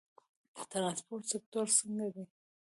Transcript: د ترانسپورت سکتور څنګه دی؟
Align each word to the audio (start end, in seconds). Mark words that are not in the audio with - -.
د 0.55 0.57
ترانسپورت 0.71 1.23
سکتور 1.31 1.67
څنګه 1.77 2.07
دی؟ 2.13 2.23